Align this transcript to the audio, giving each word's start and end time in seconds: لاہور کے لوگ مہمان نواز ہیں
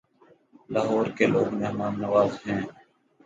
لاہور 0.69 1.05
کے 1.17 1.25
لوگ 1.25 1.47
مہمان 1.53 1.93
نواز 2.01 2.31
ہیں 2.47 2.61